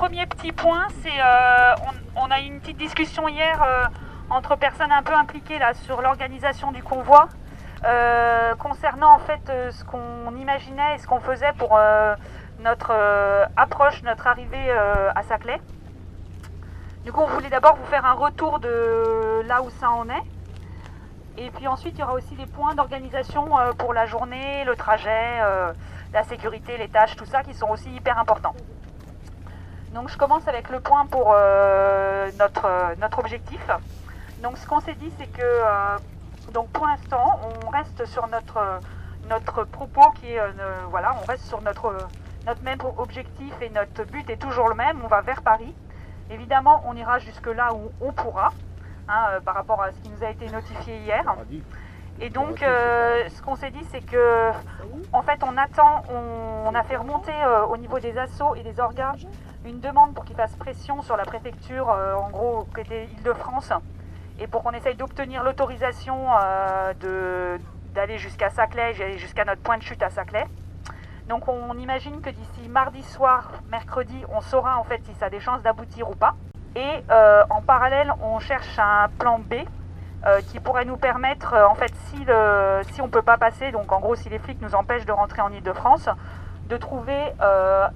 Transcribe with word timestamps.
premier 0.00 0.24
petit 0.24 0.50
point, 0.50 0.86
c'est 1.02 1.20
euh, 1.20 1.74
on, 2.16 2.30
a 2.30 2.40
eu 2.40 2.44
une 2.44 2.58
petite 2.58 2.78
discussion 2.78 3.28
hier 3.28 3.62
euh, 3.62 3.84
entre 4.30 4.56
personnes 4.56 4.90
un 4.90 5.02
peu 5.02 5.12
impliquées 5.12 5.58
là 5.58 5.74
sur 5.74 6.00
l'organisation 6.00 6.72
du 6.72 6.82
convoi, 6.82 7.28
euh, 7.84 8.54
concernant 8.54 9.12
en 9.12 9.18
fait 9.18 9.42
ce 9.70 9.84
qu'on 9.84 10.34
imaginait 10.36 10.94
et 10.94 10.98
ce 10.98 11.06
qu'on 11.06 11.20
faisait 11.20 11.52
pour 11.58 11.78
notre 12.60 12.92
approche, 13.58 14.02
notre 14.02 14.26
arrivée 14.26 14.70
à 15.14 15.22
Saclay. 15.22 15.60
Du 17.04 17.12
coup, 17.12 17.20
on 17.20 17.26
voulait 17.26 17.50
d'abord 17.50 17.76
vous 17.76 17.86
faire 17.90 18.06
un 18.06 18.14
retour 18.14 18.58
de 18.58 19.42
là 19.46 19.60
où 19.60 19.68
ça 19.68 19.90
en 19.90 20.08
est. 20.08 20.24
Et 21.36 21.50
puis 21.50 21.68
ensuite, 21.68 21.98
il 21.98 22.00
y 22.00 22.04
aura 22.04 22.14
aussi 22.14 22.34
des 22.36 22.46
points 22.46 22.74
d'organisation 22.74 23.50
pour 23.76 23.92
la 23.92 24.06
journée, 24.06 24.64
le 24.64 24.76
trajet, 24.76 25.42
la 26.14 26.22
sécurité, 26.22 26.78
les 26.78 26.88
tâches, 26.88 27.16
tout 27.16 27.26
ça 27.26 27.42
qui 27.42 27.52
sont 27.52 27.68
aussi 27.68 27.90
hyper 27.90 28.18
importants. 28.18 28.54
Donc 29.92 30.08
je 30.08 30.16
commence 30.16 30.46
avec 30.46 30.70
le 30.70 30.80
point 30.80 31.06
pour 31.06 31.32
euh, 31.34 32.30
notre, 32.38 32.64
euh, 32.64 32.94
notre 33.00 33.18
objectif. 33.18 33.60
Donc 34.42 34.56
ce 34.56 34.66
qu'on 34.66 34.80
s'est 34.80 34.94
dit, 34.94 35.12
c'est 35.18 35.26
que 35.26 35.42
euh, 35.42 35.96
donc 36.52 36.68
pour 36.70 36.86
l'instant, 36.86 37.40
on 37.64 37.68
reste 37.70 38.04
sur 38.06 38.26
notre, 38.28 38.80
notre 39.28 39.64
propos 39.64 40.10
qui 40.12 40.32
est, 40.32 40.40
voilà, 40.88 41.14
on 41.22 41.26
reste 41.26 41.44
sur 41.46 41.60
notre, 41.62 41.94
notre 42.46 42.62
même 42.62 42.78
objectif 42.98 43.52
et 43.60 43.70
notre 43.70 44.04
but 44.04 44.28
est 44.30 44.36
toujours 44.36 44.68
le 44.68 44.74
même. 44.74 45.00
On 45.04 45.08
va 45.08 45.20
vers 45.20 45.42
Paris. 45.42 45.74
Évidemment, 46.30 46.82
on 46.86 46.94
ira 46.96 47.18
jusque 47.18 47.46
là 47.46 47.74
où 47.74 47.90
on 48.00 48.12
pourra, 48.12 48.50
hein, 49.08 49.40
par 49.44 49.54
rapport 49.54 49.82
à 49.82 49.92
ce 49.92 49.98
qui 50.00 50.08
nous 50.08 50.24
a 50.24 50.30
été 50.30 50.48
notifié 50.48 50.98
hier. 50.98 51.24
Et 52.20 52.30
donc, 52.30 52.62
euh, 52.62 53.28
ce 53.30 53.42
qu'on 53.42 53.56
s'est 53.56 53.70
dit, 53.70 53.84
c'est 53.90 54.02
que, 54.02 54.50
en 55.12 55.22
fait, 55.22 55.42
on 55.42 55.56
attend, 55.56 56.02
on, 56.10 56.68
on 56.68 56.74
a 56.74 56.82
fait 56.82 56.96
remonter 56.96 57.32
euh, 57.32 57.64
au 57.64 57.76
niveau 57.78 57.98
des 57.98 58.18
assos 58.18 58.54
et 58.56 58.62
des 58.62 58.78
organes 58.78 59.16
une 59.64 59.80
demande 59.80 60.14
pour 60.14 60.24
qu'ils 60.24 60.36
fassent 60.36 60.56
pression 60.56 61.02
sur 61.02 61.16
la 61.16 61.24
préfecture, 61.24 61.90
euh, 61.90 62.14
en 62.14 62.30
gros, 62.30 62.66
côté 62.74 63.08
Île-de-France, 63.16 63.72
et 64.38 64.46
pour 64.46 64.62
qu'on 64.62 64.72
essaye 64.72 64.94
d'obtenir 64.94 65.44
l'autorisation 65.44 66.28
euh, 66.42 67.58
d'aller 67.94 68.18
jusqu'à 68.18 68.48
Saclay, 68.50 68.94
jusqu'à 69.18 69.44
notre 69.44 69.60
point 69.60 69.76
de 69.76 69.82
chute 69.82 70.02
à 70.02 70.08
Saclay. 70.10 70.46
Donc, 71.28 71.46
on 71.46 71.76
imagine 71.78 72.20
que 72.20 72.30
d'ici 72.30 72.68
mardi 72.68 73.02
soir, 73.02 73.52
mercredi, 73.70 74.24
on 74.32 74.40
saura 74.40 74.78
en 74.78 74.84
fait 74.84 75.00
si 75.04 75.14
ça 75.14 75.26
a 75.26 75.30
des 75.30 75.40
chances 75.40 75.62
d'aboutir 75.62 76.10
ou 76.10 76.14
pas. 76.14 76.34
Et 76.74 77.04
euh, 77.10 77.44
en 77.50 77.60
parallèle, 77.60 78.12
on 78.22 78.38
cherche 78.38 78.78
un 78.78 79.08
plan 79.18 79.38
B 79.38 79.54
qui 80.48 80.60
pourrait 80.60 80.84
nous 80.84 80.98
permettre, 80.98 81.54
en 81.70 81.74
fait, 81.74 81.90
si, 82.08 82.22
le, 82.26 82.82
si 82.92 83.00
on 83.00 83.06
ne 83.06 83.10
peut 83.10 83.22
pas 83.22 83.38
passer, 83.38 83.72
donc 83.72 83.90
en 83.90 84.00
gros, 84.00 84.16
si 84.16 84.28
les 84.28 84.38
flics 84.38 84.60
nous 84.60 84.74
empêchent 84.74 85.06
de 85.06 85.12
rentrer 85.12 85.40
en 85.40 85.50
Ile-de-France, 85.50 86.10
de 86.68 86.76
trouver 86.76 87.32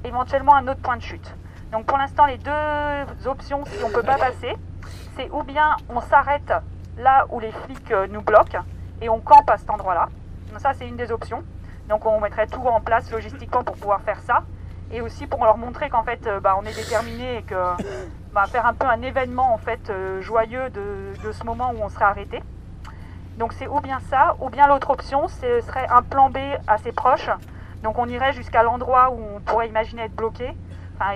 éventuellement 0.05 0.55
un 0.55 0.67
autre 0.67 0.81
point 0.81 0.97
de 0.97 1.03
chute. 1.03 1.37
Donc 1.75 1.87
pour 1.87 1.99
l'instant, 1.99 2.25
les 2.27 2.39
deux 2.39 3.27
options, 3.27 3.65
si 3.65 3.83
on 3.83 3.89
ne 3.89 3.93
peut 3.93 4.05
pas 4.05 4.17
passer, 4.17 4.55
c'est 5.17 5.29
ou 5.33 5.43
bien 5.43 5.75
on 5.89 6.01
s'arrête 6.01 6.53
là 6.97 7.27
où 7.31 7.41
les 7.41 7.51
flics 7.51 7.91
euh, 7.91 8.07
nous 8.09 8.23
bloquent 8.23 8.61
et 9.03 9.09
on 9.09 9.19
campe 9.19 9.51
à 9.51 9.57
cet 9.57 9.69
endroit-là. 9.71 10.09
Donc 10.53 10.61
ça, 10.61 10.73
c'est 10.73 10.87
une 10.87 10.95
des 10.95 11.11
options. 11.11 11.43
Donc 11.89 12.07
on 12.07 12.21
mettrait 12.21 12.47
tout 12.47 12.65
en 12.65 12.81
place 12.81 13.11
logistiquement 13.11 13.65
pour 13.65 13.75
pouvoir 13.75 14.03
faire 14.03 14.21
ça. 14.21 14.45
Et 14.93 15.01
aussi 15.01 15.27
pour 15.27 15.45
leur 15.45 15.57
montrer 15.57 15.91
qu'en 15.91 16.05
fait, 16.05 16.25
euh, 16.29 16.39
bah, 16.39 16.55
on 16.57 16.65
est 16.65 16.77
déterminé 16.77 17.39
et 17.39 17.43
que 17.43 17.57
bah, 18.33 18.45
faire 18.47 18.67
un 18.67 18.75
peu 18.75 18.87
un 18.87 19.03
événement 19.03 19.53
en 19.53 19.59
fait 19.59 19.91
euh, 19.91 20.21
joyeux 20.21 20.71
de, 20.71 21.13
de 21.25 21.33
ce 21.33 21.43
moment 21.43 21.73
où 21.77 21.83
on 21.83 21.89
serait 21.89 22.05
arrêté. 22.05 22.41
Donc 23.37 23.53
c'est 23.53 23.67
ou 23.67 23.81
bien 23.81 23.99
ça, 24.11 24.37
ou 24.39 24.49
bien 24.49 24.69
l'autre 24.69 24.91
option, 24.91 25.27
ce 25.27 25.61
serait 25.63 25.89
un 25.89 26.03
plan 26.03 26.31
B 26.31 26.39
assez 26.69 26.93
proche. 26.93 27.29
Donc 27.83 27.99
on 27.99 28.07
irait 28.07 28.33
jusqu'à 28.33 28.63
l'endroit 28.63 29.11
où 29.11 29.19
on 29.35 29.41
pourrait 29.41 29.67
imaginer 29.67 30.03
être 30.03 30.15
bloqué, 30.15 30.57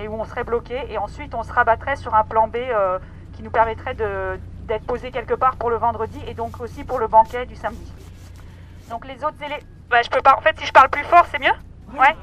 et 0.01 0.07
où 0.07 0.13
on 0.13 0.25
serait 0.25 0.43
bloqué, 0.43 0.91
et 0.91 0.97
ensuite 0.97 1.33
on 1.35 1.43
se 1.43 1.51
rabattrait 1.51 1.95
sur 1.95 2.13
un 2.15 2.23
plan 2.23 2.47
B 2.47 2.57
euh, 2.57 2.99
qui 3.33 3.43
nous 3.43 3.49
permettrait 3.51 3.95
d'être 3.95 4.85
posé 4.85 5.11
quelque 5.11 5.33
part 5.33 5.55
pour 5.55 5.69
le 5.69 5.77
vendredi 5.77 6.21
et 6.27 6.33
donc 6.33 6.59
aussi 6.61 6.83
pour 6.83 6.99
le 6.99 7.07
banquet 7.07 7.45
du 7.45 7.55
samedi. 7.55 7.93
Donc 8.89 9.05
les 9.05 9.23
autres 9.23 9.41
éléments, 9.43 9.63
je 10.03 10.09
peux 10.09 10.21
pas. 10.21 10.35
En 10.37 10.41
fait, 10.41 10.57
si 10.59 10.65
je 10.65 10.73
parle 10.73 10.89
plus 10.89 11.03
fort, 11.05 11.25
c'est 11.31 11.39
mieux? 11.39 11.53
Ouais. 11.97 12.15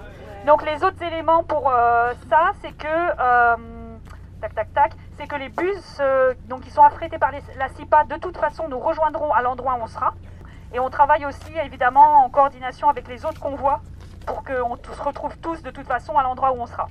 Donc 0.47 0.65
les 0.65 0.85
autres 0.85 1.03
éléments 1.03 1.43
pour 1.43 1.71
euh, 1.71 2.13
ça, 2.29 2.53
c'est 2.63 2.73
que 2.77 2.87
euh, 2.87 3.57
tac 4.41 4.55
tac 4.55 4.73
tac, 4.73 4.93
c'est 5.17 5.27
que 5.27 5.37
les 5.37 5.49
bus, 5.49 6.01
donc 6.49 6.61
qui 6.61 6.71
sont 6.71 6.83
affrétés 6.83 7.19
par 7.19 7.33
les- 7.33 7.43
la 7.59 7.69
CIPA, 7.71 8.05
de 8.05 8.17
toute 8.17 8.37
façon 8.37 8.69
nous 8.69 8.79
rejoindront 8.79 9.33
à 9.33 9.43
l'endroit 9.43 9.75
où 9.75 9.83
on 9.83 9.87
sera. 9.87 10.15
Et 10.73 10.79
on 10.79 10.91
travaille 10.91 11.25
aussi 11.25 11.53
évidemment 11.65 12.25
en 12.25 12.29
coordination 12.29 12.89
avec 12.89 13.09
les 13.09 13.25
autres 13.25 13.41
convois 13.41 13.81
pour 14.27 14.45
qu'on 14.45 14.77
se 14.77 15.03
retrouve 15.03 15.37
tous 15.39 15.63
de 15.63 15.71
toute 15.71 15.87
façon 15.87 16.19
à 16.19 16.23
l'endroit 16.23 16.53
où 16.53 16.61
on 16.61 16.67
sera. 16.67 16.89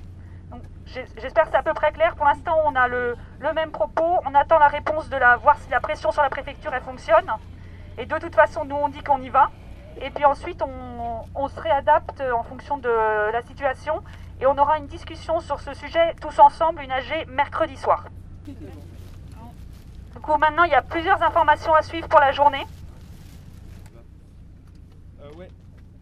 J'espère 0.86 1.44
que 1.44 1.50
c'est 1.50 1.56
à 1.56 1.62
peu 1.62 1.74
près 1.74 1.92
clair. 1.92 2.14
Pour 2.14 2.26
l'instant, 2.26 2.56
on 2.64 2.74
a 2.74 2.88
le, 2.88 3.16
le 3.40 3.52
même 3.52 3.70
propos. 3.70 4.20
On 4.24 4.34
attend 4.34 4.58
la 4.58 4.68
réponse 4.68 5.08
de 5.08 5.16
la 5.16 5.36
voir 5.36 5.58
si 5.58 5.68
la 5.70 5.80
pression 5.80 6.10
sur 6.12 6.22
la 6.22 6.30
préfecture 6.30 6.72
elle 6.72 6.82
fonctionne. 6.82 7.30
Et 7.98 8.06
de 8.06 8.18
toute 8.18 8.34
façon, 8.34 8.64
nous 8.64 8.76
on 8.76 8.88
dit 8.88 9.02
qu'on 9.02 9.20
y 9.20 9.28
va. 9.28 9.50
Et 10.00 10.10
puis 10.10 10.24
ensuite, 10.24 10.62
on, 10.62 11.24
on 11.34 11.48
se 11.48 11.58
réadapte 11.60 12.20
en 12.20 12.42
fonction 12.44 12.78
de 12.78 13.30
la 13.32 13.42
situation. 13.42 14.02
Et 14.40 14.46
on 14.46 14.56
aura 14.58 14.78
une 14.78 14.86
discussion 14.86 15.40
sur 15.40 15.60
ce 15.60 15.72
sujet 15.74 16.14
tous 16.20 16.38
ensemble, 16.38 16.82
une 16.82 16.92
AG 16.92 17.26
mercredi 17.28 17.76
soir. 17.76 18.04
Du 18.46 20.20
coup, 20.20 20.36
maintenant, 20.36 20.64
il 20.64 20.70
y 20.70 20.74
a 20.74 20.82
plusieurs 20.82 21.22
informations 21.22 21.74
à 21.74 21.82
suivre 21.82 22.08
pour 22.08 22.20
la 22.20 22.32
journée. 22.32 22.66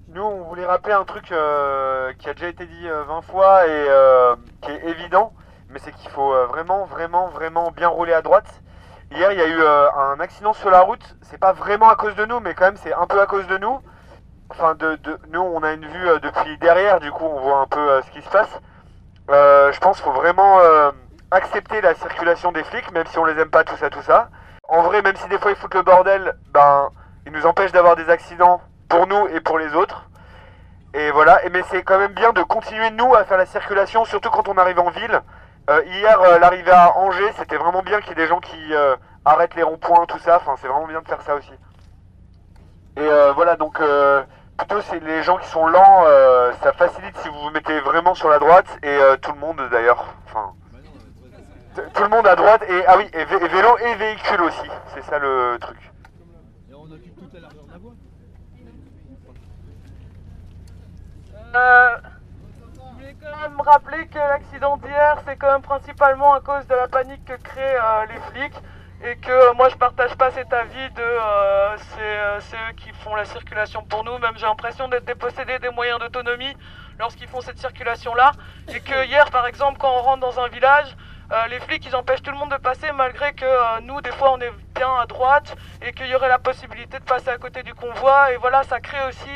Nous, 0.09 0.23
on 0.23 0.45
voulait 0.45 0.65
rappeler 0.65 0.95
un 0.95 1.05
truc 1.05 1.33
euh, 1.33 2.13
qui 2.19 2.29
a 2.29 2.35
déjà 2.35 2.49
été 2.49 2.67
dit 2.67 2.87
euh, 2.89 3.03
20 3.03 3.23
fois 3.23 3.67
et 3.67 3.87
euh, 3.89 4.37
évident, 4.73 5.33
mais 5.71 5.79
c'est 5.79 5.93
qu'il 5.93 6.11
faut 6.11 6.33
euh, 6.33 6.47
vraiment, 6.47 6.85
vraiment, 6.87 7.29
vraiment 7.29 7.71
bien 7.71 7.89
rouler 7.89 8.13
à 8.13 8.23
droite. 8.23 8.63
Hier, 9.11 9.33
il 9.33 9.39
y 9.39 9.43
a 9.43 9.47
eu 9.47 9.61
euh, 9.61 9.91
un 9.93 10.21
accident 10.21 10.53
sur 10.53 10.71
la 10.71 10.81
route. 10.81 11.17
C'est 11.23 11.39
pas 11.39 11.53
vraiment 11.53 11.89
à 11.89 11.97
cause 11.97 12.15
de 12.17 12.25
nous, 12.25 12.41
mais 12.41 12.55
quand 12.55 12.65
même, 12.65 12.77
c'est 12.77 12.93
un 12.93 13.07
peu 13.07 13.21
à 13.21 13.27
cause 13.27 13.47
de 13.47 13.59
nous. 13.59 13.81
Enfin, 14.51 14.75
de, 14.75 14.99
nous, 15.31 15.41
on 15.41 15.63
a 15.63 15.73
une 15.73 15.87
vue 15.87 16.09
euh, 16.09 16.19
depuis 16.19 16.59
derrière, 16.59 17.01
du 17.01 17.11
coup, 17.11 17.25
on 17.25 17.41
voit 17.41 17.59
un 17.59 17.67
peu 17.67 18.03
ce 18.03 18.11
qui 18.11 18.23
se 18.23 18.31
passe. 18.31 18.61
Je 19.29 19.79
pense 19.81 19.97
qu'il 19.97 20.05
faut 20.05 20.19
vraiment 20.19 20.59
accepter 21.31 21.81
la 21.81 21.95
circulation 21.95 22.53
des 22.53 22.63
flics, 22.65 22.93
même 22.93 23.07
si 23.07 23.19
on 23.19 23.25
les 23.25 23.39
aime 23.41 23.51
pas, 23.51 23.65
tout 23.65 23.77
ça, 23.77 23.91
tout 23.91 24.03
ça. 24.03 24.29
En 24.69 24.83
vrai, 24.83 25.03
même 25.03 25.17
si 25.17 25.29
des 25.29 25.39
fois 25.39 25.51
ils 25.51 25.57
foutent 25.57 25.75
le 25.75 25.83
bordel, 25.83 26.35
ben, 26.53 26.91
ils 27.27 27.33
nous 27.33 27.47
empêchent 27.47 27.73
d'avoir 27.73 27.97
des 27.97 28.09
accidents 28.11 28.61
pour 28.89 29.07
nous 29.07 29.29
et 29.29 29.41
pour 29.41 29.59
les 29.59 29.75
autres. 29.75 30.09
Et 30.95 31.11
voilà, 31.11 31.45
et 31.45 31.51
mais 31.51 31.63
c'est 31.71 31.83
quand 31.83 31.99
même 31.99 32.13
bien 32.13 32.33
de 32.33 32.43
continuer 32.43 32.91
nous 32.91 33.15
à 33.15 33.25
faire 33.25 33.37
la 33.37 33.47
circulation, 33.47 34.05
surtout 34.05 34.31
quand 34.31 34.49
on 34.49 34.57
arrive 34.57 34.79
en 34.79 34.91
ville. 34.91 35.21
Euh, 35.69 35.83
hier, 35.87 36.21
euh, 36.21 36.39
l'arrivée 36.39 36.71
à 36.71 36.97
Angers, 36.97 37.33
c'était 37.37 37.57
vraiment 37.57 37.83
bien 37.83 38.01
qu'il 38.01 38.11
y 38.11 38.13
ait 38.13 38.23
des 38.23 38.29
gens 38.29 38.39
qui 38.39 38.73
euh, 38.75 38.95
arrêtent 39.25 39.57
les 39.57 39.65
ronds-points, 39.65 40.07
tout 40.07 40.19
ça. 40.21 40.37
Enfin, 40.37 40.55
c'est 40.61 40.69
vraiment 40.69 40.87
bien 40.87 41.01
de 41.03 41.09
faire 41.09 41.23
ça 41.23 41.35
aussi. 41.35 41.53
Et 42.97 43.09
voilà, 43.35 43.57
donc 43.57 43.81
plutôt 44.57 44.81
c'est 44.83 45.01
les 45.01 45.25
gens 45.25 45.37
qui 45.39 45.49
sont 45.49 45.67
lents, 45.67 46.05
ça 46.63 46.73
facilite 46.75 47.17
si 47.19 47.29
vous 47.29 47.41
vous 47.41 47.51
mettez 47.51 47.81
vraiment 47.81 48.15
sur 48.15 48.29
la 48.29 48.39
droite 48.39 48.69
et 48.85 48.97
tout 49.21 49.33
le 49.33 49.41
monde 49.41 49.61
d'ailleurs. 49.73 50.15
Enfin, 50.27 50.53
tout 51.93 52.03
le 52.05 52.09
monde 52.09 52.25
à 52.29 52.37
droite 52.37 52.63
et 52.69 52.87
ah 52.87 52.97
oui, 52.97 53.11
et, 53.13 53.25
vé- 53.25 53.45
et 53.45 53.49
vélo 53.49 53.77
et 53.79 53.95
véhicule 53.97 54.43
aussi. 54.43 54.71
C'est 54.95 55.03
ça 55.03 55.19
le 55.19 55.59
truc. 55.61 55.77
Euh, 61.55 61.97
je 62.75 62.81
voulais 62.81 63.17
quand 63.23 63.37
même 63.49 63.61
rappeler 63.61 64.07
que 64.09 64.19
l'accident 64.19 64.77
d'hier, 64.79 65.19
c'est 65.27 65.37
quand 65.37 65.53
même 65.53 65.63
principalement 65.63 66.35
à 66.35 66.41
cause 66.41 66.67
de 66.67 66.75
la 66.75 66.89
panique 66.89 67.25
que 67.25 67.35
créent 67.35 67.77
euh, 67.77 68.07
les 68.07 68.21
flics 68.33 68.61
et 69.05 69.17
que 69.17 69.31
euh, 69.31 69.53
moi 69.53 69.69
je 69.69 69.77
partage 69.77 70.15
pas 70.17 70.31
cet 70.31 70.53
avis 70.53 70.91
de 70.91 71.03
euh, 71.03 71.77
c'est 71.77 72.01
euh, 72.01 72.39
eux 72.39 72.73
qui 72.75 72.91
font 72.91 73.15
la 73.15 73.27
circulation 73.27 73.83
pour 73.83 74.03
nous. 74.03 74.17
Même 74.19 74.37
j'ai 74.37 74.47
l'impression 74.47 74.89
d'être 74.89 75.05
dépossédé 75.05 75.59
des 75.59 75.69
moyens 75.69 75.99
d'autonomie 76.01 76.57
lorsqu'ils 76.99 77.29
font 77.29 77.43
cette 77.43 77.59
circulation 77.59 78.15
là 78.15 78.33
et 78.69 78.81
que 78.81 79.05
hier 79.07 79.31
par 79.31 79.47
exemple 79.47 79.79
quand 79.79 79.93
on 79.95 80.03
rentre 80.03 80.21
dans 80.21 80.41
un 80.41 80.49
village 80.49 80.97
les 81.51 81.59
flics 81.59 81.85
ils 81.85 81.97
empêchent 81.97 82.23
tout 82.23 82.31
le 82.31 82.37
monde 82.37 82.53
de 82.53 82.57
passer 82.59 82.93
malgré 82.93 83.33
que 83.33 83.81
nous 83.81 84.01
des 84.01 84.13
fois 84.13 84.33
on 84.33 84.41
est 84.41 84.53
bien 84.75 84.95
à 85.01 85.07
droite 85.07 85.57
et 85.83 85.93
qu'il 85.93 86.07
y 86.07 86.15
aurait 86.15 86.29
la 86.29 86.39
possibilité 86.39 87.01
de 87.01 87.05
passer 87.05 87.31
à 87.31 87.39
côté 87.39 87.65
du 87.65 87.75
convoi 87.75 88.33
et 88.33 88.37
voilà 88.37 88.63
ça 88.63 88.79
crée 88.79 89.05
aussi 89.09 89.31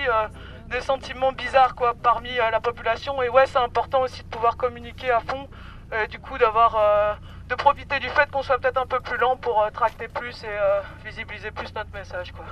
des 0.68 0.80
sentiments 0.80 1.32
bizarres 1.32 1.74
quoi 1.74 1.94
parmi 1.94 2.38
euh, 2.38 2.50
la 2.50 2.60
population 2.60 3.22
et 3.22 3.28
ouais 3.28 3.46
c'est 3.46 3.58
important 3.58 4.02
aussi 4.02 4.22
de 4.22 4.28
pouvoir 4.28 4.56
communiquer 4.56 5.10
à 5.10 5.20
fond 5.20 5.48
et 5.92 6.06
du 6.08 6.18
coup 6.18 6.36
d'avoir 6.36 6.76
euh, 6.76 7.14
de 7.48 7.54
profiter 7.54 7.98
du 7.98 8.08
fait 8.10 8.30
qu'on 8.30 8.42
soit 8.42 8.58
peut-être 8.58 8.76
un 8.76 8.86
peu 8.86 9.00
plus 9.00 9.16
lent 9.16 9.36
pour 9.36 9.62
euh, 9.62 9.70
tracter 9.70 10.08
plus 10.08 10.44
et 10.44 11.04
visibiliser 11.04 11.50
plus 11.50 11.74
notre 11.74 11.92
message 11.92 12.32
quoi. 12.32 12.44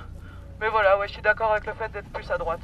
Mais 0.60 0.68
voilà 0.68 0.98
ouais 0.98 1.08
je 1.08 1.12
suis 1.12 1.22
d'accord 1.22 1.52
avec 1.52 1.66
le 1.66 1.74
fait 1.74 1.90
d'être 1.92 2.10
plus 2.10 2.30
à 2.30 2.38
droite. 2.38 2.60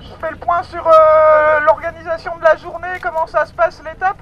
Je 0.00 0.14
fais 0.20 0.30
le 0.30 0.36
point 0.36 0.62
sur 0.64 0.84
l'organisation 1.64 2.36
de 2.36 2.42
la 2.42 2.56
journée, 2.56 2.98
comment 3.00 3.26
ça 3.28 3.46
se 3.46 3.52
passe 3.52 3.82
l'étape. 3.84 4.18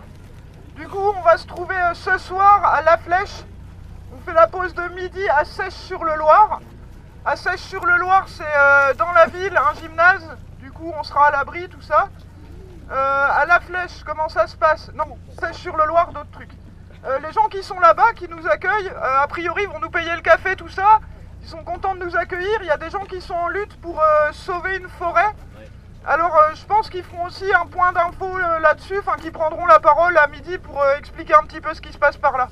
Du 0.76 0.86
coup, 0.86 1.12
on 1.16 1.20
va 1.22 1.36
se 1.36 1.46
trouver 1.46 1.76
ce 1.94 2.18
soir 2.18 2.64
à 2.64 2.82
La 2.82 2.98
Flèche. 2.98 3.44
On 4.14 4.20
fait 4.20 4.34
la 4.34 4.46
pause 4.46 4.74
de 4.74 4.88
midi 4.88 5.26
à 5.30 5.44
Sèche 5.44 5.72
sur 5.72 6.04
le 6.04 6.14
Loir. 6.16 6.60
À 7.24 7.36
Sèche-sur-le-Loir, 7.36 8.24
c'est 8.26 8.42
euh, 8.42 8.94
dans 8.94 9.12
la 9.12 9.26
ville, 9.26 9.56
un 9.56 9.74
gymnase. 9.80 10.36
Du 10.58 10.72
coup, 10.72 10.92
on 10.98 11.04
sera 11.04 11.28
à 11.28 11.30
l'abri, 11.30 11.68
tout 11.68 11.80
ça. 11.80 12.08
Euh, 12.90 13.28
à 13.30 13.46
la 13.46 13.60
Flèche, 13.60 14.02
comment 14.04 14.28
ça 14.28 14.48
se 14.48 14.56
passe? 14.56 14.90
Non, 14.94 15.16
Sèche-sur-le-Loir, 15.38 16.12
d'autres 16.12 16.32
trucs. 16.32 16.50
Euh, 17.04 17.20
les 17.20 17.30
gens 17.30 17.46
qui 17.46 17.62
sont 17.62 17.78
là-bas, 17.78 18.12
qui 18.14 18.28
nous 18.28 18.44
accueillent, 18.48 18.90
a 19.00 19.26
priori 19.28 19.66
vont 19.66 19.78
nous 19.78 19.90
payer 19.90 20.14
le 20.16 20.20
café, 20.20 20.56
tout 20.56 20.68
ça. 20.68 20.98
Ils 21.42 21.48
sont 21.48 21.62
contents 21.62 21.94
de 21.94 22.04
nous 22.04 22.16
accueillir. 22.16 22.58
Il 22.62 22.66
y 22.66 22.70
a 22.70 22.76
des 22.76 22.90
gens 22.90 23.04
qui 23.04 23.20
sont 23.20 23.34
en 23.34 23.48
lutte 23.48 23.80
pour 23.80 24.02
sauver 24.32 24.78
une 24.78 24.88
forêt. 24.88 25.32
Alors 26.04 26.36
euh, 26.36 26.54
je 26.54 26.66
pense 26.66 26.90
qu'ils 26.90 27.04
feront 27.04 27.26
aussi 27.26 27.44
un 27.54 27.66
point 27.66 27.92
d'info 27.92 28.26
euh, 28.26 28.58
là-dessus, 28.58 28.98
enfin 28.98 29.14
qu'ils 29.18 29.30
prendront 29.30 29.66
la 29.66 29.78
parole 29.78 30.18
à 30.18 30.26
midi 30.26 30.58
pour 30.58 30.82
euh, 30.82 30.96
expliquer 30.96 31.34
un 31.34 31.44
petit 31.44 31.60
peu 31.60 31.72
ce 31.74 31.80
qui 31.80 31.92
se 31.92 31.98
passe 31.98 32.16
par 32.16 32.36
là. 32.36 32.48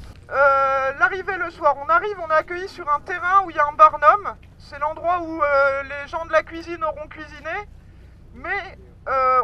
L'arrivée 1.00 1.36
le 1.36 1.50
soir, 1.50 1.74
on 1.84 1.88
arrive, 1.88 2.16
on 2.24 2.30
est 2.30 2.34
accueilli 2.34 2.68
sur 2.68 2.88
un 2.88 3.00
terrain 3.00 3.42
où 3.44 3.50
il 3.50 3.56
y 3.56 3.58
a 3.58 3.66
un 3.66 3.72
barnum. 3.72 4.36
C'est 4.58 4.78
l'endroit 4.78 5.22
où 5.22 5.42
les 5.82 6.06
gens 6.06 6.24
de 6.26 6.30
la 6.30 6.44
cuisine 6.44 6.84
auront 6.84 7.08
cuisiné. 7.08 7.50
Mais 8.34 8.78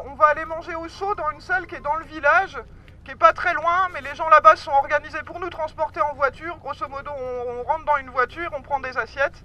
on 0.05 0.15
va 0.15 0.27
aller 0.27 0.45
manger 0.45 0.77
au 0.77 0.87
chaud 0.89 1.17
dans 1.17 1.29
une 1.31 1.41
salle 1.41 1.67
qui 1.67 1.75
est 1.75 1.81
dans 1.81 1.97
le 1.97 2.05
village, 2.05 2.57
qui 3.05 3.11
est 3.11 3.17
pas 3.17 3.33
très 3.33 3.53
loin, 3.55 3.89
mais 3.95 4.01
les 4.01 4.15
gens 4.15 4.29
là-bas 4.29 4.55
sont 4.55 4.71
organisés 4.71 5.23
pour 5.25 5.41
nous 5.41 5.51
transporter 5.51 6.01
en 6.01 6.15
voiture. 6.15 6.57
Grosso 6.59 6.87
modo, 6.89 7.11
on 7.11 7.65
rentre 7.65 7.85
dans 7.85 7.97
une 7.97 8.11
voiture, 8.11 8.51
on 8.57 8.63
prend 8.63 8.79
des 8.79 8.97
assiettes. 8.97 9.43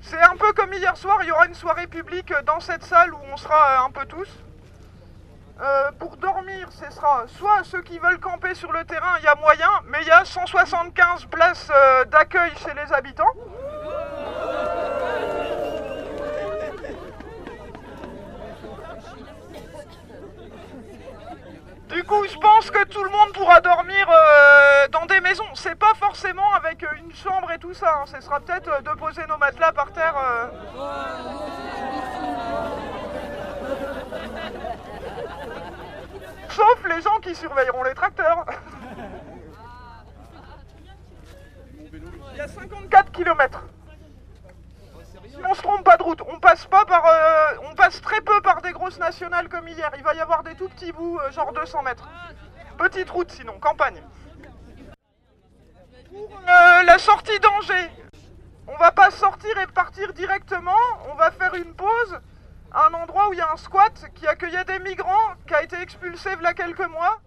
C'est 0.00 0.20
un 0.20 0.36
peu 0.36 0.52
comme 0.52 0.72
hier 0.72 0.96
soir, 0.96 1.18
il 1.22 1.28
y 1.28 1.32
aura 1.32 1.46
une 1.46 1.54
soirée 1.54 1.86
publique 1.86 2.32
dans 2.46 2.60
cette 2.60 2.84
salle 2.84 3.12
où 3.12 3.18
on 3.32 3.36
sera 3.36 3.82
euh, 3.82 3.86
un 3.86 3.90
peu 3.90 4.06
tous. 4.06 4.28
Euh, 5.60 5.90
pour 5.98 6.16
dormir, 6.16 6.68
ce 6.70 6.88
sera 6.94 7.24
soit 7.26 7.64
ceux 7.64 7.82
qui 7.82 7.98
veulent 7.98 8.20
camper 8.20 8.54
sur 8.54 8.72
le 8.72 8.84
terrain, 8.84 9.16
il 9.18 9.24
y 9.24 9.26
a 9.26 9.34
moyen, 9.34 9.70
mais 9.86 9.98
il 10.02 10.06
y 10.06 10.10
a 10.12 10.24
175 10.24 11.26
places 11.26 11.68
euh, 11.74 12.04
d'accueil 12.04 12.52
chez 12.56 12.72
les 12.74 12.92
habitants. 12.92 13.34
Du 21.88 22.04
coup, 22.04 22.24
je 22.30 22.38
pense 22.38 22.70
que 22.70 22.84
tout 22.84 23.02
le 23.02 23.10
monde 23.10 23.32
pourra 23.32 23.60
dormir 23.60 24.06
euh, 24.08 24.88
dans 24.88 25.06
des 25.06 25.20
maisons. 25.20 25.48
C'est 25.54 25.74
pas 25.74 25.94
forcément 25.98 26.52
avec 26.78 26.84
euh, 26.84 27.04
une 27.04 27.14
chambre 27.14 27.50
et 27.50 27.58
tout 27.58 27.74
ça. 27.74 28.00
hein. 28.00 28.04
Ce 28.06 28.20
sera 28.20 28.40
peut-être 28.40 28.68
euh, 28.68 28.80
de 28.80 28.90
poser 28.98 29.26
nos 29.28 29.36
matelas 29.38 29.72
par 29.72 29.92
terre. 29.92 30.14
euh. 30.16 30.48
Sauf 36.50 36.84
les 36.88 37.00
gens 37.02 37.18
qui 37.20 37.34
surveilleront 37.34 37.82
les 37.84 37.94
tracteurs. 37.94 38.44
Il 41.92 42.36
y 42.36 42.40
a 42.40 42.48
54 42.48 43.12
km. 43.12 43.64
Si 45.26 45.36
on 45.48 45.54
se 45.54 45.62
trompe 45.62 45.84
pas 45.84 45.96
de 45.96 46.02
route, 46.02 46.20
on 46.28 46.38
passe 46.40 46.66
pas 46.66 46.84
par, 46.84 47.04
euh, 47.06 47.68
on 47.70 47.74
passe 47.74 48.00
très 48.00 48.20
peu 48.20 48.40
par 48.40 48.60
des 48.62 48.72
grosses 48.72 48.98
nationales 48.98 49.48
comme 49.48 49.68
hier. 49.68 49.90
Il 49.96 50.02
va 50.02 50.14
y 50.14 50.20
avoir 50.20 50.42
des 50.42 50.54
tout 50.54 50.68
petits 50.68 50.90
bouts, 50.92 51.18
euh, 51.20 51.30
genre 51.30 51.52
200 51.52 51.82
mètres. 51.82 52.08
Petite 52.76 53.10
route 53.10 53.30
sinon, 53.30 53.58
campagne. 53.60 54.02
Euh, 56.14 56.82
la 56.84 56.98
sortie 56.98 57.38
d'Angers, 57.40 57.90
on 58.66 58.76
va 58.76 58.92
pas 58.92 59.10
sortir 59.10 59.58
et 59.58 59.66
partir 59.66 60.12
directement. 60.12 60.76
On 61.10 61.14
va 61.14 61.30
faire 61.30 61.54
une 61.54 61.74
pause 61.74 62.18
à 62.72 62.86
un 62.86 62.94
endroit 62.94 63.28
où 63.28 63.32
il 63.34 63.38
y 63.38 63.42
a 63.42 63.52
un 63.52 63.56
squat 63.56 63.92
qui 64.14 64.26
accueillait 64.26 64.64
des 64.64 64.78
migrants, 64.78 65.34
qui 65.46 65.54
a 65.54 65.62
été 65.62 65.76
expulsé 65.76 66.30
il 66.38 66.42
y 66.42 66.46
a 66.46 66.54
quelques 66.54 66.88
mois. 66.88 67.20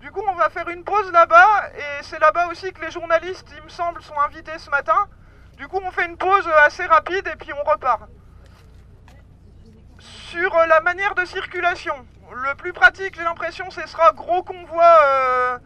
Du 0.00 0.10
coup, 0.10 0.22
on 0.28 0.34
va 0.34 0.50
faire 0.50 0.68
une 0.68 0.84
pause 0.84 1.10
là-bas, 1.12 1.70
et 1.76 2.02
c'est 2.02 2.18
là-bas 2.18 2.48
aussi 2.48 2.72
que 2.72 2.80
les 2.84 2.90
journalistes, 2.90 3.48
il 3.56 3.62
me 3.62 3.68
semble, 3.68 4.02
sont 4.02 4.18
invités 4.18 4.58
ce 4.58 4.68
matin. 4.68 5.08
Du 5.56 5.68
coup, 5.68 5.78
on 5.82 5.90
fait 5.90 6.06
une 6.06 6.16
pause 6.16 6.48
assez 6.64 6.84
rapide 6.84 7.28
et 7.32 7.36
puis 7.36 7.52
on 7.52 7.70
repart. 7.70 8.02
Sur 10.00 10.56
la 10.66 10.80
manière 10.80 11.14
de 11.14 11.24
circulation, 11.24 11.94
le 12.32 12.54
plus 12.56 12.72
pratique, 12.72 13.14
j'ai 13.14 13.22
l'impression, 13.22 13.70
ce 13.70 13.86
sera 13.86 14.12
gros 14.12 14.42
convoi 14.42 14.84
euh, 15.04 15.58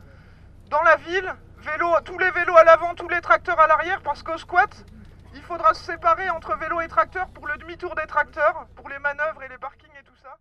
dans 0.69 0.82
la 0.82 0.96
ville, 0.96 1.34
vélo, 1.66 1.88
tous 2.04 2.18
les 2.18 2.30
vélos 2.30 2.56
à 2.56 2.64
l'avant, 2.64 2.94
tous 2.94 3.08
les 3.08 3.20
tracteurs 3.20 3.58
à 3.58 3.66
l'arrière, 3.66 4.00
parce 4.02 4.22
qu'au 4.22 4.38
squat, 4.38 4.84
il 5.34 5.42
faudra 5.42 5.74
se 5.74 5.84
séparer 5.84 6.30
entre 6.30 6.56
vélo 6.56 6.80
et 6.80 6.88
tracteur 6.88 7.28
pour 7.28 7.46
le 7.46 7.56
demi-tour 7.58 7.94
des 7.94 8.06
tracteurs, 8.06 8.66
pour 8.76 8.88
les 8.88 8.98
manœuvres 8.98 9.42
et 9.42 9.48
les 9.48 9.58
parkings 9.58 9.90
et 10.00 10.04
tout 10.04 10.16
ça. 10.22 10.36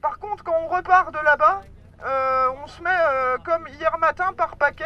Par 0.00 0.18
contre, 0.18 0.42
quand 0.42 0.56
on 0.58 0.68
repart 0.68 1.12
de 1.12 1.18
là-bas, 1.18 1.60
euh, 2.04 2.48
on 2.62 2.66
se 2.66 2.82
met 2.82 2.90
euh, 2.90 3.38
comme 3.44 3.66
hier 3.68 3.96
matin 3.98 4.32
par 4.32 4.56
paquet. 4.56 4.84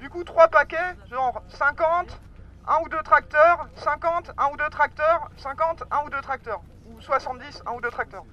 Du 0.00 0.10
coup, 0.10 0.24
trois 0.24 0.48
paquets, 0.48 0.96
genre 1.08 1.42
50, 1.48 2.20
un 2.68 2.78
ou 2.84 2.88
deux 2.88 3.02
tracteurs, 3.02 3.68
50, 3.76 4.32
un 4.36 4.52
ou 4.52 4.56
deux 4.56 4.68
tracteurs, 4.68 5.30
50, 5.36 5.84
un 5.90 6.04
ou 6.04 6.10
deux 6.10 6.20
tracteurs. 6.20 6.60
Ou 6.86 7.00
70, 7.00 7.62
un 7.66 7.72
ou 7.72 7.80
deux 7.80 7.90
tracteurs. 7.90 8.24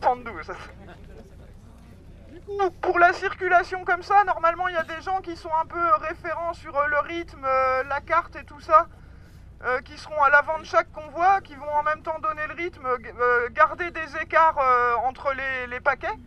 72. 0.00 0.52
Pour 2.80 2.98
la 2.98 3.12
circulation 3.12 3.84
comme 3.84 4.02
ça, 4.02 4.24
normalement, 4.24 4.68
il 4.68 4.74
y 4.74 4.78
a 4.78 4.84
des 4.84 5.00
gens 5.02 5.20
qui 5.20 5.36
sont 5.36 5.50
un 5.60 5.66
peu 5.66 5.94
référents 6.00 6.54
sur 6.54 6.76
euh, 6.76 6.86
le 6.86 6.98
rythme, 7.00 7.44
euh, 7.44 7.82
la 7.84 8.00
carte 8.00 8.36
et 8.36 8.44
tout 8.44 8.60
ça, 8.60 8.86
euh, 9.64 9.80
qui 9.80 9.96
seront 9.96 10.22
à 10.22 10.30
l'avant 10.30 10.58
de 10.58 10.64
chaque 10.64 10.90
convoi, 10.92 11.40
qui 11.40 11.54
vont 11.54 11.70
en 11.70 11.82
même 11.82 12.02
temps 12.02 12.18
donner 12.20 12.46
le 12.46 12.54
rythme, 12.54 12.86
euh, 12.86 13.48
garder 13.50 13.90
des 13.90 14.16
écarts 14.20 14.58
euh, 14.58 14.94
entre 15.06 15.32
les, 15.68 15.80
paquets. 15.80 16.18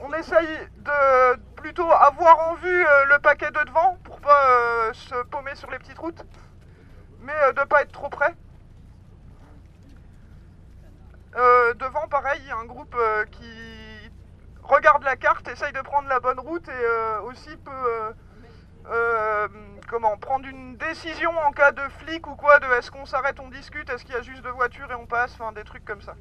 On 0.00 0.12
essaye 0.12 0.68
de 0.78 1.36
plutôt 1.56 1.90
avoir 1.90 2.50
en 2.50 2.54
vue 2.54 2.86
euh, 2.86 3.04
le 3.06 3.18
paquet 3.18 3.50
de 3.50 3.64
devant 3.66 3.98
pour 4.04 4.20
pas 4.20 4.50
euh, 4.50 4.92
se 4.92 5.22
paumer 5.24 5.54
sur 5.54 5.70
les 5.70 5.78
petites 5.78 5.98
routes, 5.98 6.24
mais 7.22 7.34
euh, 7.42 7.52
de 7.52 7.62
pas 7.64 7.82
être 7.82 7.92
trop 7.92 8.08
près. 8.08 8.34
Euh, 11.36 11.74
devant, 11.74 12.08
pareil, 12.08 12.40
il 12.42 12.48
y 12.48 12.50
a 12.50 12.56
un 12.56 12.64
groupe 12.64 12.94
euh, 12.98 13.24
qui 13.26 13.79
regarde 14.70 15.02
la 15.02 15.16
carte, 15.16 15.48
essaye 15.48 15.72
de 15.72 15.80
prendre 15.80 16.08
la 16.08 16.20
bonne 16.20 16.38
route 16.38 16.68
et 16.68 16.72
euh, 16.72 17.20
aussi 17.22 17.56
peut 17.56 17.70
euh, 17.70 18.12
euh, 18.86 19.48
comment 19.88 20.16
prendre 20.16 20.46
une 20.46 20.76
décision 20.76 21.30
en 21.46 21.52
cas 21.52 21.72
de 21.72 21.82
flic 21.98 22.26
ou 22.26 22.36
quoi, 22.36 22.60
de 22.60 22.66
est-ce 22.78 22.90
qu'on 22.90 23.04
s'arrête, 23.04 23.40
on 23.40 23.48
discute, 23.48 23.90
est-ce 23.90 24.04
qu'il 24.04 24.14
y 24.14 24.18
a 24.18 24.22
juste 24.22 24.42
deux 24.42 24.50
voitures 24.50 24.90
et 24.90 24.94
on 24.94 25.06
passe, 25.06 25.34
enfin 25.34 25.52
des 25.52 25.64
trucs 25.64 25.84
comme 25.84 26.00
ça. 26.00 26.14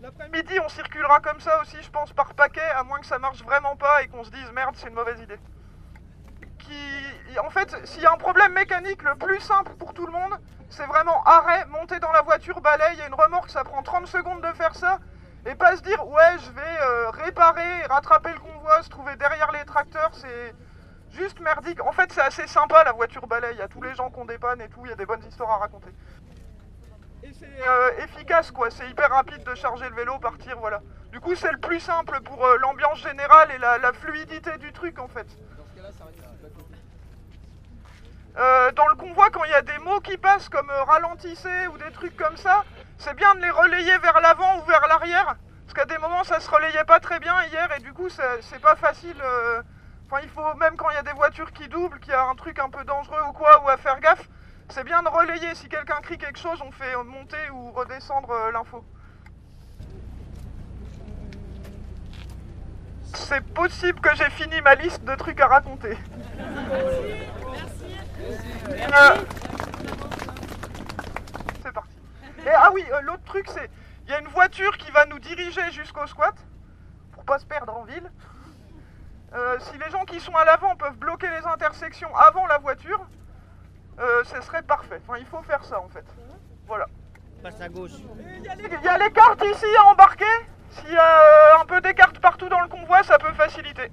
L'après-midi, 0.00 0.60
on 0.64 0.68
circulera 0.68 1.20
comme 1.20 1.40
ça 1.40 1.60
aussi, 1.60 1.76
je 1.82 1.90
pense, 1.90 2.12
par 2.12 2.34
paquet, 2.34 2.70
à 2.76 2.84
moins 2.84 3.00
que 3.00 3.06
ça 3.06 3.18
marche 3.18 3.42
vraiment 3.42 3.76
pas 3.76 4.02
et 4.02 4.08
qu'on 4.08 4.24
se 4.24 4.30
dise 4.30 4.50
merde, 4.52 4.76
c'est 4.76 4.88
une 4.88 4.94
mauvaise 4.94 5.20
idée. 5.20 5.38
Qui, 6.58 7.38
en 7.38 7.50
fait, 7.50 7.76
s'il 7.84 8.02
y 8.02 8.06
a 8.06 8.12
un 8.12 8.18
problème 8.18 8.52
mécanique, 8.52 9.02
le 9.02 9.16
plus 9.16 9.40
simple 9.40 9.72
pour 9.78 9.94
tout 9.94 10.06
le 10.06 10.12
monde, 10.12 10.38
c'est 10.68 10.86
vraiment 10.86 11.22
arrêt, 11.24 11.64
monter 11.66 11.98
dans 11.98 12.12
la 12.12 12.22
voiture, 12.22 12.60
balaye, 12.60 12.94
il 12.94 12.98
y 12.98 13.02
a 13.02 13.06
une 13.06 13.14
remorque, 13.14 13.50
ça 13.50 13.64
prend 13.64 13.82
30 13.82 14.06
secondes 14.06 14.42
de 14.42 14.52
faire 14.52 14.74
ça, 14.74 14.98
et 15.46 15.54
pas 15.54 15.76
se 15.76 15.82
dire 15.82 16.06
ouais, 16.06 16.38
je 16.44 16.50
vais 16.50 16.82
euh, 16.82 17.10
réparer, 17.10 17.84
rattraper 17.88 18.32
le 18.32 18.40
convoi, 18.40 18.82
se 18.82 18.88
trouver 18.88 19.16
derrière 19.16 19.52
les 19.52 19.64
tracteurs, 19.64 20.10
c'est 20.12 20.54
juste 21.12 21.40
merdique. 21.40 21.82
En 21.82 21.92
fait, 21.92 22.12
c'est 22.12 22.20
assez 22.20 22.46
sympa 22.46 22.84
la 22.84 22.92
voiture 22.92 23.26
balaye, 23.26 23.54
il 23.54 23.58
y 23.58 23.62
a 23.62 23.68
tous 23.68 23.82
les 23.82 23.94
gens 23.94 24.10
qu'on 24.10 24.24
dépanne 24.24 24.60
et 24.60 24.68
tout, 24.68 24.80
il 24.84 24.90
y 24.90 24.92
a 24.92 24.96
des 24.96 25.06
bonnes 25.06 25.24
histoires 25.24 25.50
à 25.50 25.58
raconter. 25.58 25.90
Et 27.22 27.32
c'est 27.32 27.68
euh, 27.68 27.90
efficace 28.04 28.50
quoi, 28.50 28.70
c'est 28.70 28.88
hyper 28.88 29.10
rapide 29.10 29.42
de 29.44 29.54
charger 29.54 29.88
le 29.88 29.94
vélo, 29.94 30.18
partir, 30.18 30.58
voilà. 30.58 30.80
Du 31.10 31.20
coup, 31.20 31.34
c'est 31.34 31.50
le 31.50 31.58
plus 31.58 31.80
simple 31.80 32.20
pour 32.22 32.44
euh, 32.44 32.56
l'ambiance 32.58 33.00
générale 33.00 33.50
et 33.52 33.58
la, 33.58 33.92
fluidité 33.92 34.58
du 34.58 34.72
truc 34.72 34.98
en 34.98 35.08
fait. 35.08 35.26
Euh, 38.36 38.70
dans 38.72 38.86
le 38.88 38.96
convoi, 38.96 39.30
quand 39.30 39.44
il 39.44 39.50
y 39.50 39.54
a 39.54 39.62
des 39.62 39.78
mots 39.78 40.00
qui 40.00 40.18
passent 40.18 40.50
comme 40.50 40.70
ralentissez 40.70 41.68
ou 41.72 41.78
des 41.78 41.90
trucs 41.92 42.16
comme 42.16 42.36
ça, 42.36 42.64
c'est 42.98 43.14
bien 43.14 43.34
de 43.34 43.40
les 43.40 43.50
relayer 43.50 43.98
vers 43.98 44.20
l'avant 44.20 44.58
ou 44.58 44.64
vers 44.64 44.86
l'arrière. 44.88 45.36
Parce 45.66 45.74
qu'à 45.74 45.84
des 45.84 45.98
moments, 45.98 46.24
ça 46.24 46.40
se 46.40 46.50
relayait 46.50 46.84
pas 46.84 47.00
très 47.00 47.18
bien 47.20 47.34
hier 47.50 47.68
et 47.76 47.80
du 47.80 47.92
coup, 47.92 48.08
c'est 48.08 48.60
pas 48.60 48.76
facile. 48.76 49.16
euh, 49.22 49.62
Enfin, 50.08 50.20
il 50.22 50.28
faut, 50.28 50.54
même 50.54 50.76
quand 50.76 50.88
il 50.90 50.94
y 50.94 50.98
a 50.98 51.02
des 51.02 51.12
voitures 51.14 51.52
qui 51.52 51.66
doublent, 51.66 51.98
qu'il 51.98 52.12
y 52.12 52.14
a 52.14 52.22
un 52.22 52.36
truc 52.36 52.60
un 52.60 52.68
peu 52.68 52.84
dangereux 52.84 53.20
ou 53.28 53.32
quoi, 53.32 53.64
ou 53.64 53.68
à 53.68 53.76
faire 53.76 53.98
gaffe, 53.98 54.28
c'est 54.68 54.84
bien 54.84 55.02
de 55.02 55.08
relayer. 55.08 55.52
Si 55.56 55.68
quelqu'un 55.68 56.00
crie 56.00 56.16
quelque 56.16 56.38
chose, 56.38 56.62
on 56.64 56.70
fait 56.70 56.94
monter 57.04 57.50
ou 57.52 57.72
redescendre 57.72 58.30
euh, 58.30 58.52
l'info. 58.52 58.84
C'est 63.14 63.44
possible 63.52 64.00
que 64.00 64.14
j'ai 64.14 64.30
fini 64.30 64.60
ma 64.60 64.76
liste 64.76 65.02
de 65.02 65.14
trucs 65.16 65.40
à 65.40 65.48
raconter. 65.48 65.98
Euh, 68.70 68.76
C'est 68.76 68.90
parti. 68.90 69.55
Et 72.46 72.50
ah 72.54 72.70
oui, 72.72 72.84
euh, 72.92 73.00
l'autre 73.02 73.24
truc 73.24 73.46
c'est, 73.48 73.68
il 74.04 74.10
y 74.10 74.14
a 74.14 74.20
une 74.20 74.28
voiture 74.28 74.76
qui 74.78 74.90
va 74.92 75.04
nous 75.06 75.18
diriger 75.18 75.70
jusqu'au 75.72 76.06
squat 76.06 76.34
pour 77.12 77.24
pas 77.24 77.38
se 77.38 77.46
perdre 77.46 77.76
en 77.76 77.84
ville. 77.84 78.10
Euh, 79.34 79.56
si 79.60 79.76
les 79.78 79.90
gens 79.90 80.04
qui 80.04 80.20
sont 80.20 80.34
à 80.36 80.44
l'avant 80.44 80.76
peuvent 80.76 80.96
bloquer 80.96 81.28
les 81.28 81.44
intersections 81.46 82.14
avant 82.16 82.46
la 82.46 82.58
voiture, 82.58 83.04
euh, 83.98 84.22
ce 84.24 84.40
serait 84.42 84.62
parfait. 84.62 85.00
Enfin, 85.06 85.18
il 85.18 85.26
faut 85.26 85.42
faire 85.42 85.64
ça 85.64 85.80
en 85.80 85.88
fait. 85.88 86.04
Voilà. 86.68 86.86
Passe 87.42 87.60
à 87.60 87.68
gauche. 87.68 87.90
Il 88.20 88.44
y, 88.44 88.48
a 88.48 88.54
les- 88.54 88.64
il 88.64 88.82
y 88.84 88.88
a 88.88 88.98
les 88.98 89.10
cartes 89.12 89.42
ici 89.44 89.66
à 89.80 89.84
embarquer. 89.86 90.24
S'il 90.70 90.92
y 90.92 90.96
a 90.96 91.20
euh, 91.56 91.60
un 91.62 91.64
peu 91.66 91.80
des 91.80 91.94
cartes 91.94 92.18
partout 92.20 92.48
dans 92.48 92.60
le 92.60 92.68
convoi, 92.68 93.02
ça 93.02 93.18
peut 93.18 93.32
faciliter. 93.32 93.90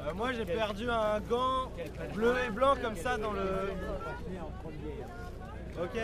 Euh, 0.00 0.14
moi 0.14 0.32
j'ai 0.32 0.44
perdu 0.46 0.90
un 0.90 1.20
gant 1.20 1.70
bleu 2.14 2.34
et 2.46 2.50
blanc 2.50 2.74
comme 2.82 2.96
ça 2.96 3.16
dans 3.18 3.32
le. 3.32 3.72
Ok. 5.82 5.98